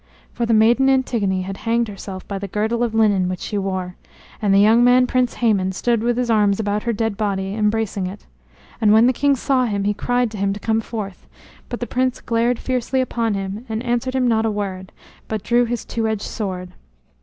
For 0.33 0.47
the 0.47 0.53
maiden 0.55 0.89
Antigone 0.89 1.43
had 1.43 1.57
hanged 1.57 1.87
herself 1.87 2.27
by 2.27 2.39
the 2.39 2.47
girdle 2.47 2.81
of 2.81 2.95
linen 2.95 3.29
which 3.29 3.39
she 3.39 3.59
wore, 3.59 3.97
and 4.41 4.51
the 4.51 4.57
young 4.59 4.83
man 4.83 5.05
Prince 5.05 5.35
Hæmon 5.35 5.75
stood 5.75 6.01
with 6.01 6.17
his 6.17 6.31
arms 6.31 6.59
about 6.59 6.81
her 6.89 6.91
dead 6.91 7.17
body, 7.17 7.53
embracing 7.53 8.07
it. 8.07 8.25
And 8.81 8.93
when 8.93 9.05
the 9.05 9.13
king 9.13 9.35
saw 9.35 9.65
him, 9.65 9.83
he 9.83 9.93
cried 9.93 10.31
to 10.31 10.37
him 10.39 10.53
to 10.53 10.59
come 10.59 10.81
forth; 10.81 11.27
but 11.69 11.81
the 11.81 11.85
prince 11.85 12.19
glared 12.19 12.57
fiercely 12.57 12.99
upon 12.99 13.35
him 13.35 13.63
and 13.69 13.83
answered 13.83 14.15
him 14.15 14.27
not 14.27 14.43
a 14.43 14.49
word, 14.49 14.91
but 15.27 15.43
drew 15.43 15.65
his 15.65 15.85
two 15.85 16.07
edged 16.07 16.23
sword. 16.23 16.71